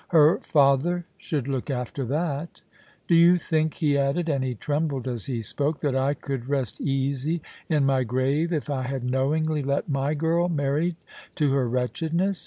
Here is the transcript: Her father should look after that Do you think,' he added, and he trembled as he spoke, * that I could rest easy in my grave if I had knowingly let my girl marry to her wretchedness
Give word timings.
Her 0.07 0.39
father 0.41 1.05
should 1.15 1.47
look 1.47 1.69
after 1.69 2.05
that 2.05 2.59
Do 3.07 3.13
you 3.13 3.37
think,' 3.37 3.75
he 3.75 3.99
added, 3.99 4.29
and 4.29 4.43
he 4.43 4.55
trembled 4.55 5.07
as 5.07 5.27
he 5.27 5.43
spoke, 5.43 5.77
* 5.79 5.79
that 5.81 5.95
I 5.95 6.15
could 6.15 6.49
rest 6.49 6.81
easy 6.81 7.43
in 7.69 7.85
my 7.85 8.03
grave 8.03 8.51
if 8.51 8.67
I 8.67 8.81
had 8.81 9.03
knowingly 9.03 9.61
let 9.61 9.87
my 9.89 10.15
girl 10.15 10.49
marry 10.49 10.95
to 11.35 11.53
her 11.53 11.69
wretchedness 11.69 12.39